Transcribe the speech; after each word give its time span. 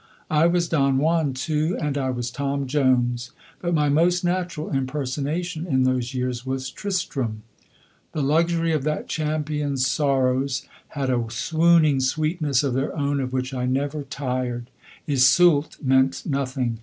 I 0.31 0.47
was 0.47 0.67
Don 0.67 0.97
Juan 0.97 1.31
too, 1.35 1.77
and 1.79 1.95
I 1.95 2.09
was 2.09 2.31
Tom 2.31 2.65
Jones; 2.65 3.29
but 3.59 3.75
my 3.75 3.87
most 3.87 4.23
natural 4.23 4.71
impersonation 4.73 5.67
in 5.67 5.83
those 5.83 6.15
years 6.15 6.43
was 6.43 6.71
Tristram. 6.71 7.43
The 8.13 8.23
luxury 8.23 8.71
of 8.73 8.83
that 8.83 9.07
champion's 9.07 9.85
sorrows 9.85 10.65
had 10.97 11.11
a 11.11 11.29
swooning 11.29 11.99
sweetness 11.99 12.63
of 12.63 12.73
their 12.73 12.97
own 12.97 13.19
of 13.19 13.31
which 13.31 13.53
I 13.53 13.67
never 13.67 14.01
tired. 14.01 14.71
Iseult 15.07 15.77
meant 15.83 16.23
nothing. 16.25 16.79